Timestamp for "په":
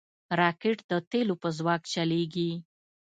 1.41-1.49